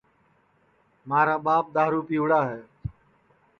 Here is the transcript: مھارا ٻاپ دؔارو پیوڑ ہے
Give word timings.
مھارا 1.07 1.35
ٻاپ 1.45 1.65
دؔارو 1.75 1.99
پیوڑ 2.07 2.29
ہے 2.49 2.59